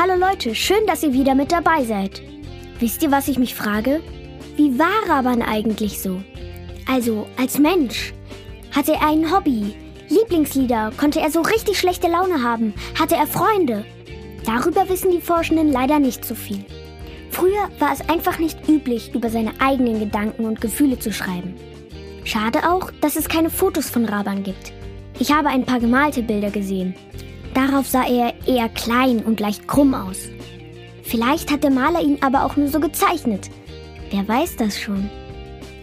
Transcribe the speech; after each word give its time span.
Hallo 0.00 0.14
Leute, 0.14 0.54
schön, 0.54 0.86
dass 0.86 1.02
ihr 1.02 1.12
wieder 1.12 1.34
mit 1.34 1.50
dabei 1.50 1.82
seid. 1.82 2.22
Wisst 2.78 3.02
ihr, 3.02 3.10
was 3.10 3.26
ich 3.26 3.36
mich 3.36 3.56
frage? 3.56 4.00
Wie 4.54 4.78
war 4.78 5.08
Raban 5.08 5.42
eigentlich 5.42 6.00
so? 6.00 6.22
Also, 6.86 7.26
als 7.36 7.58
Mensch. 7.58 8.14
Hatte 8.70 8.92
er 8.92 9.08
ein 9.08 9.34
Hobby? 9.34 9.74
Lieblingslieder? 10.08 10.92
Konnte 10.96 11.20
er 11.20 11.32
so 11.32 11.40
richtig 11.40 11.80
schlechte 11.80 12.06
Laune 12.06 12.44
haben? 12.44 12.74
Hatte 12.96 13.16
er 13.16 13.26
Freunde? 13.26 13.84
Darüber 14.44 14.88
wissen 14.88 15.10
die 15.10 15.20
Forschenden 15.20 15.72
leider 15.72 15.98
nicht 15.98 16.24
so 16.24 16.36
viel. 16.36 16.64
Früher 17.32 17.68
war 17.80 17.92
es 17.92 18.08
einfach 18.08 18.38
nicht 18.38 18.68
üblich, 18.68 19.12
über 19.16 19.30
seine 19.30 19.50
eigenen 19.58 19.98
Gedanken 19.98 20.44
und 20.44 20.60
Gefühle 20.60 21.00
zu 21.00 21.12
schreiben. 21.12 21.56
Schade 22.22 22.70
auch, 22.70 22.92
dass 23.00 23.16
es 23.16 23.28
keine 23.28 23.50
Fotos 23.50 23.90
von 23.90 24.04
Raban 24.04 24.44
gibt. 24.44 24.72
Ich 25.18 25.32
habe 25.32 25.48
ein 25.48 25.64
paar 25.64 25.80
gemalte 25.80 26.22
Bilder 26.22 26.52
gesehen. 26.52 26.94
Darauf 27.54 27.86
sah 27.86 28.06
er 28.06 28.34
eher 28.46 28.68
klein 28.68 29.24
und 29.24 29.40
leicht 29.40 29.66
krumm 29.66 29.94
aus. 29.94 30.28
Vielleicht 31.02 31.50
hat 31.50 31.64
der 31.64 31.70
Maler 31.70 32.00
ihn 32.00 32.22
aber 32.22 32.44
auch 32.44 32.56
nur 32.56 32.68
so 32.68 32.80
gezeichnet. 32.80 33.50
Wer 34.10 34.26
weiß 34.26 34.56
das 34.56 34.78
schon? 34.78 35.10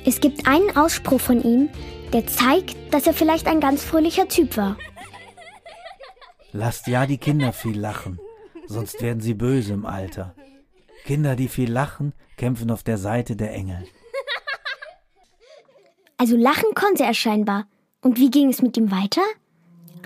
Es 0.05 0.19
gibt 0.19 0.47
einen 0.47 0.75
Ausspruch 0.77 1.19
von 1.19 1.41
ihm, 1.43 1.69
der 2.13 2.27
zeigt, 2.27 2.75
dass 2.93 3.07
er 3.07 3.13
vielleicht 3.13 3.47
ein 3.47 3.59
ganz 3.59 3.83
fröhlicher 3.83 4.27
Typ 4.27 4.55
war. 4.57 4.77
Lasst 6.51 6.87
ja 6.87 7.05
die 7.05 7.17
Kinder 7.17 7.51
viel 7.51 7.77
lachen, 7.77 8.19
sonst 8.67 9.01
werden 9.01 9.19
sie 9.19 9.33
böse 9.33 9.73
im 9.73 9.85
Alter. 9.85 10.35
Kinder, 11.05 11.35
die 11.35 11.49
viel 11.49 11.71
lachen, 11.71 12.13
kämpfen 12.37 12.71
auf 12.71 12.83
der 12.83 12.97
Seite 12.97 13.35
der 13.35 13.51
Engel. 13.53 13.85
Also 16.17 16.37
lachen 16.37 16.73
konnte 16.75 17.03
er 17.03 17.13
scheinbar. 17.13 17.67
Und 18.01 18.17
wie 18.17 18.31
ging 18.31 18.49
es 18.49 18.61
mit 18.61 18.77
ihm 18.77 18.91
weiter? 18.91 19.21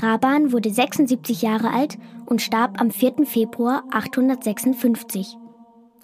Raban 0.02 0.54
wurde 0.54 0.70
76 0.70 1.42
Jahre 1.42 1.72
alt 1.72 1.98
und 2.26 2.42
starb 2.42 2.80
am 2.80 2.90
4. 2.90 3.26
Februar 3.26 3.84
856. 3.92 5.38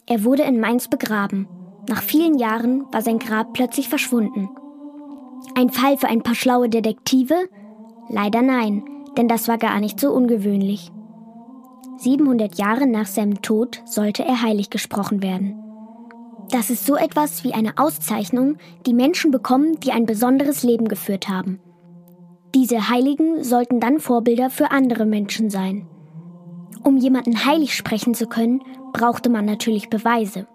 Er 0.06 0.24
wurde 0.24 0.44
in 0.44 0.60
Mainz 0.60 0.90
begraben. 0.90 1.48
Nach 1.88 2.02
vielen 2.02 2.38
Jahren 2.38 2.86
war 2.92 3.02
sein 3.02 3.20
Grab 3.20 3.54
plötzlich 3.54 3.88
verschwunden. 3.88 4.50
Ein 5.56 5.70
Fall 5.70 5.98
für 5.98 6.08
ein 6.08 6.24
paar 6.24 6.36
schlaue 6.36 6.68
Detektive? 6.68 7.36
Leider 8.10 8.42
nein, 8.42 8.84
denn 9.18 9.28
das 9.28 9.48
war 9.48 9.58
gar 9.58 9.80
nicht 9.80 10.00
so 10.00 10.12
ungewöhnlich. 10.12 10.92
700 11.98 12.58
Jahre 12.58 12.88
nach 12.88 13.06
seinem 13.06 13.42
Tod 13.42 13.82
sollte 13.86 14.26
er 14.26 14.42
heilig 14.42 14.70
gesprochen 14.70 15.24
werden. 15.24 15.62
Das 16.52 16.70
ist 16.70 16.86
so 16.86 16.96
etwas 16.96 17.44
wie 17.44 17.54
eine 17.54 17.78
Auszeichnung, 17.78 18.58
die 18.86 18.94
Menschen 18.94 19.32
bekommen, 19.32 19.80
die 19.80 19.92
ein 19.92 20.06
besonderes 20.06 20.64
Leben 20.64 20.88
geführt 20.88 21.30
haben. 21.30 21.60
Diese 22.56 22.90
Heiligen 22.90 23.44
sollten 23.44 23.82
dann 23.82 24.00
Vorbilder 24.00 24.50
für 24.50 24.72
andere 24.72 25.06
Menschen 25.06 25.50
sein. 25.50 25.86
Um 26.84 26.96
jemanden 26.96 27.44
heilig 27.46 27.76
sprechen 27.76 28.14
zu 28.14 28.28
können, 28.28 28.64
brauchte 28.94 29.30
man 29.30 29.44
natürlich 29.44 29.90
Beweise. 29.90 30.48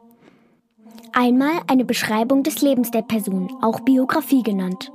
Einmal 1.12 1.52
eine 1.66 1.84
Beschreibung 1.84 2.42
des 2.42 2.62
Lebens 2.62 2.90
der 2.90 3.02
Person, 3.02 3.52
auch 3.60 3.80
Biografie 3.80 4.42
genannt. 4.42 4.90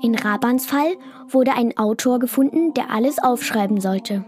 In 0.00 0.14
Rabans 0.14 0.64
Fall 0.64 0.94
wurde 1.28 1.54
ein 1.54 1.76
Autor 1.76 2.20
gefunden, 2.20 2.72
der 2.74 2.92
alles 2.92 3.18
aufschreiben 3.18 3.80
sollte. 3.80 4.24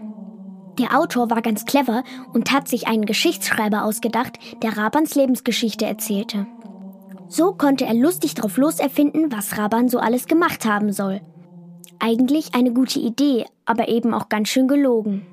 Der 0.77 0.99
Autor 0.99 1.29
war 1.29 1.41
ganz 1.41 1.63
clever 1.63 2.03
und 2.33 2.51
hat 2.51 2.67
sich 2.67 2.89
einen 2.89 3.05
Geschichtsschreiber 3.05 3.85
ausgedacht, 3.85 4.37
der 4.61 4.77
Rabans 4.77 5.15
Lebensgeschichte 5.15 5.85
erzählte. 5.85 6.45
So 7.29 7.53
konnte 7.53 7.85
er 7.85 7.93
lustig 7.93 8.33
drauf 8.33 8.57
loserfinden, 8.57 9.31
was 9.31 9.57
Raban 9.57 9.87
so 9.87 9.99
alles 9.99 10.25
gemacht 10.25 10.65
haben 10.65 10.91
soll. 10.91 11.21
Eigentlich 11.99 12.53
eine 12.53 12.73
gute 12.73 12.99
Idee, 12.99 13.45
aber 13.65 13.87
eben 13.87 14.13
auch 14.13 14.29
ganz 14.29 14.49
schön 14.49 14.67
gelogen. 14.67 15.25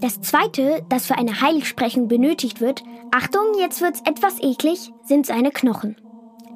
Das 0.00 0.20
zweite, 0.20 0.84
das 0.88 1.06
für 1.06 1.16
eine 1.16 1.40
Heiligsprechung 1.40 2.08
benötigt 2.08 2.60
wird, 2.60 2.84
Achtung, 3.10 3.42
jetzt 3.58 3.80
wird's 3.80 4.02
etwas 4.04 4.40
eklig, 4.40 4.92
sind 5.04 5.26
seine 5.26 5.50
Knochen. 5.50 5.96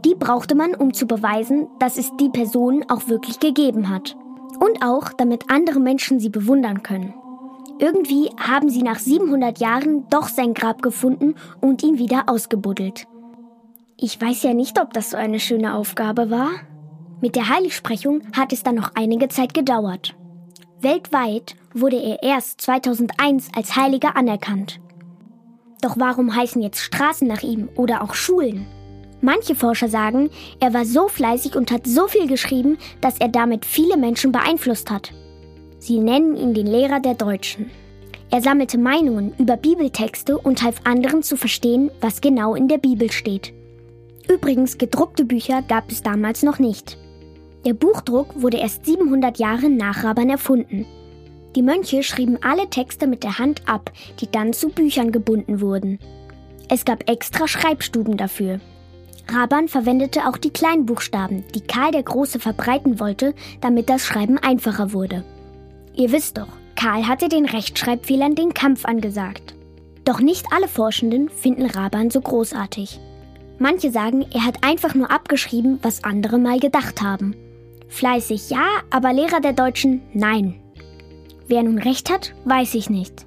Die 0.04 0.14
brauchte 0.14 0.54
man, 0.54 0.74
um 0.74 0.94
zu 0.94 1.06
beweisen, 1.06 1.68
dass 1.78 1.96
es 1.96 2.10
die 2.18 2.28
Person 2.28 2.84
auch 2.88 3.08
wirklich 3.08 3.40
gegeben 3.40 3.88
hat. 3.88 4.16
Und 4.58 4.84
auch, 4.84 5.12
damit 5.12 5.50
andere 5.50 5.80
Menschen 5.80 6.20
sie 6.20 6.28
bewundern 6.28 6.82
können. 6.82 7.14
Irgendwie 7.78 8.30
haben 8.36 8.68
sie 8.68 8.82
nach 8.82 8.98
700 8.98 9.58
Jahren 9.58 10.08
doch 10.08 10.28
sein 10.28 10.54
Grab 10.54 10.82
gefunden 10.82 11.34
und 11.60 11.82
ihn 11.82 11.98
wieder 11.98 12.24
ausgebuddelt. 12.28 13.06
Ich 13.96 14.20
weiß 14.20 14.42
ja 14.44 14.54
nicht, 14.54 14.80
ob 14.80 14.92
das 14.92 15.10
so 15.10 15.16
eine 15.16 15.40
schöne 15.40 15.74
Aufgabe 15.74 16.30
war. 16.30 16.50
Mit 17.22 17.36
der 17.36 17.48
Heiligsprechung 17.48 18.22
hat 18.36 18.52
es 18.52 18.64
dann 18.64 18.74
noch 18.74 18.96
einige 18.96 19.28
Zeit 19.28 19.54
gedauert. 19.54 20.16
Weltweit 20.80 21.54
wurde 21.72 21.94
er 21.96 22.20
erst 22.20 22.60
2001 22.62 23.50
als 23.54 23.76
Heiliger 23.76 24.16
anerkannt. 24.16 24.80
Doch 25.80 25.94
warum 25.98 26.34
heißen 26.34 26.60
jetzt 26.60 26.80
Straßen 26.80 27.28
nach 27.28 27.44
ihm 27.44 27.68
oder 27.76 28.02
auch 28.02 28.14
Schulen? 28.14 28.66
Manche 29.20 29.54
Forscher 29.54 29.88
sagen, 29.88 30.30
er 30.58 30.74
war 30.74 30.84
so 30.84 31.06
fleißig 31.06 31.54
und 31.54 31.70
hat 31.70 31.86
so 31.86 32.08
viel 32.08 32.26
geschrieben, 32.26 32.76
dass 33.00 33.18
er 33.18 33.28
damit 33.28 33.66
viele 33.66 33.96
Menschen 33.96 34.32
beeinflusst 34.32 34.90
hat. 34.90 35.12
Sie 35.78 36.00
nennen 36.00 36.36
ihn 36.36 36.54
den 36.54 36.66
Lehrer 36.66 36.98
der 36.98 37.14
Deutschen. 37.14 37.70
Er 38.32 38.40
sammelte 38.40 38.78
Meinungen 38.78 39.32
über 39.38 39.56
Bibeltexte 39.56 40.36
und 40.36 40.64
half 40.64 40.80
anderen 40.82 41.22
zu 41.22 41.36
verstehen, 41.36 41.92
was 42.00 42.20
genau 42.20 42.56
in 42.56 42.66
der 42.66 42.78
Bibel 42.78 43.12
steht. 43.12 43.54
Übrigens, 44.28 44.76
gedruckte 44.76 45.24
Bücher 45.24 45.62
gab 45.62 45.88
es 45.92 46.02
damals 46.02 46.42
noch 46.42 46.58
nicht. 46.58 46.98
Der 47.64 47.74
Buchdruck 47.74 48.42
wurde 48.42 48.56
erst 48.56 48.86
700 48.86 49.38
Jahre 49.38 49.70
nach 49.70 50.02
Raban 50.02 50.28
erfunden. 50.28 50.84
Die 51.54 51.62
Mönche 51.62 52.02
schrieben 52.02 52.38
alle 52.42 52.68
Texte 52.68 53.06
mit 53.06 53.22
der 53.22 53.38
Hand 53.38 53.62
ab, 53.68 53.92
die 54.20 54.30
dann 54.30 54.52
zu 54.52 54.68
Büchern 54.68 55.12
gebunden 55.12 55.60
wurden. 55.60 55.98
Es 56.68 56.84
gab 56.84 57.08
extra 57.08 57.46
Schreibstuben 57.46 58.16
dafür. 58.16 58.58
Raban 59.28 59.68
verwendete 59.68 60.26
auch 60.26 60.36
die 60.36 60.50
Kleinbuchstaben, 60.50 61.44
die 61.54 61.60
Karl 61.60 61.92
der 61.92 62.02
Große 62.02 62.40
verbreiten 62.40 62.98
wollte, 62.98 63.34
damit 63.60 63.88
das 63.88 64.04
Schreiben 64.04 64.38
einfacher 64.38 64.92
wurde. 64.92 65.24
Ihr 65.94 66.10
wisst 66.10 66.38
doch, 66.38 66.48
Karl 66.74 67.06
hatte 67.06 67.28
den 67.28 67.44
Rechtschreibfehlern 67.44 68.34
den 68.34 68.54
Kampf 68.54 68.84
angesagt. 68.84 69.54
Doch 70.04 70.20
nicht 70.20 70.46
alle 70.52 70.66
Forschenden 70.66 71.28
finden 71.28 71.66
Raban 71.66 72.10
so 72.10 72.20
großartig. 72.20 72.98
Manche 73.58 73.92
sagen, 73.92 74.26
er 74.32 74.44
hat 74.44 74.64
einfach 74.64 74.94
nur 74.96 75.12
abgeschrieben, 75.12 75.78
was 75.82 76.02
andere 76.02 76.38
mal 76.38 76.58
gedacht 76.58 77.00
haben. 77.00 77.36
Fleißig 77.92 78.48
ja, 78.48 78.66
aber 78.88 79.12
Lehrer 79.12 79.40
der 79.40 79.52
Deutschen 79.52 80.00
nein. 80.14 80.58
Wer 81.46 81.62
nun 81.62 81.76
recht 81.76 82.10
hat, 82.10 82.32
weiß 82.46 82.74
ich 82.74 82.88
nicht. 82.88 83.26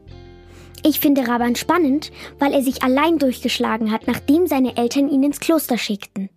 Ich 0.83 0.99
finde 0.99 1.27
Raban 1.27 1.55
spannend, 1.55 2.11
weil 2.39 2.51
er 2.51 2.63
sich 2.63 2.81
allein 2.81 3.19
durchgeschlagen 3.19 3.91
hat, 3.91 4.07
nachdem 4.07 4.47
seine 4.47 4.75
Eltern 4.75 5.07
ihn 5.07 5.21
ins 5.21 5.39
Kloster 5.39 5.77
schickten. 5.77 6.31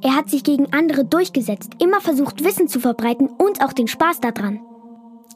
Er 0.00 0.14
hat 0.14 0.30
sich 0.30 0.44
gegen 0.44 0.72
andere 0.72 1.04
durchgesetzt, 1.04 1.72
immer 1.82 2.00
versucht, 2.00 2.44
Wissen 2.44 2.68
zu 2.68 2.78
verbreiten 2.78 3.26
und 3.26 3.60
auch 3.60 3.72
den 3.72 3.88
Spaß 3.88 4.20
daran. 4.20 4.60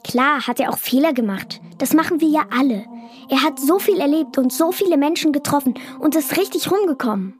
Klar 0.05 0.47
hat 0.47 0.61
er 0.61 0.69
auch 0.69 0.77
Fehler 0.77 1.11
gemacht. 1.11 1.59
Das 1.77 1.93
machen 1.93 2.21
wir 2.21 2.29
ja 2.29 2.45
alle. 2.57 2.85
Er 3.29 3.43
hat 3.43 3.59
so 3.59 3.79
viel 3.79 3.99
erlebt 3.99 4.37
und 4.37 4.53
so 4.53 4.71
viele 4.71 4.95
Menschen 4.95 5.33
getroffen 5.33 5.73
und 5.99 6.15
ist 6.15 6.37
richtig 6.37 6.71
rumgekommen. 6.71 7.37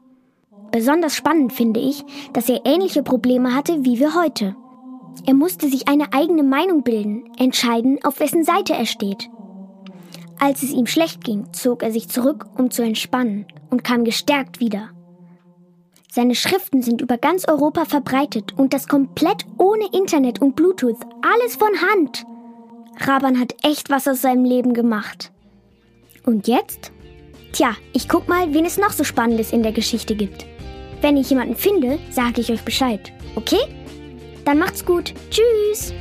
Besonders 0.70 1.16
spannend 1.16 1.54
finde 1.54 1.80
ich, 1.80 2.04
dass 2.34 2.50
er 2.50 2.66
ähnliche 2.66 3.02
Probleme 3.02 3.54
hatte 3.54 3.82
wie 3.86 3.98
wir 3.98 4.14
heute. 4.14 4.56
Er 5.26 5.34
musste 5.34 5.68
sich 5.68 5.88
eine 5.88 6.12
eigene 6.12 6.42
Meinung 6.42 6.82
bilden, 6.82 7.24
entscheiden, 7.38 7.98
auf 8.04 8.20
wessen 8.20 8.44
Seite 8.44 8.74
er 8.74 8.86
steht. 8.86 9.30
Als 10.38 10.62
es 10.62 10.72
ihm 10.72 10.86
schlecht 10.86 11.24
ging, 11.24 11.52
zog 11.52 11.82
er 11.82 11.92
sich 11.92 12.08
zurück, 12.08 12.46
um 12.58 12.70
zu 12.70 12.82
entspannen, 12.82 13.46
und 13.70 13.84
kam 13.84 14.04
gestärkt 14.04 14.60
wieder. 14.60 14.90
Seine 16.10 16.34
Schriften 16.34 16.82
sind 16.82 17.00
über 17.00 17.18
ganz 17.18 17.48
Europa 17.48 17.86
verbreitet 17.86 18.56
und 18.56 18.72
das 18.72 18.86
komplett 18.86 19.46
ohne 19.58 19.86
Internet 19.92 20.40
und 20.40 20.54
Bluetooth, 20.54 20.98
alles 21.22 21.56
von 21.56 21.70
Hand. 21.90 22.24
Raban 23.00 23.40
hat 23.40 23.54
echt 23.64 23.90
was 23.90 24.06
aus 24.06 24.22
seinem 24.22 24.44
Leben 24.44 24.74
gemacht. 24.74 25.32
Und 26.24 26.46
jetzt? 26.46 26.92
Tja, 27.52 27.74
ich 27.92 28.08
guck 28.08 28.28
mal, 28.28 28.52
wen 28.54 28.64
es 28.64 28.78
noch 28.78 28.92
so 28.92 29.04
Spannendes 29.04 29.52
in 29.52 29.62
der 29.62 29.72
Geschichte 29.72 30.14
gibt. 30.14 30.46
Wenn 31.00 31.16
ich 31.16 31.30
jemanden 31.30 31.56
finde, 31.56 31.98
sage 32.10 32.40
ich 32.40 32.50
euch 32.50 32.62
Bescheid. 32.62 33.12
Okay? 33.36 33.60
Dann 34.44 34.58
macht's 34.58 34.84
gut. 34.84 35.14
Tschüss. 35.30 35.92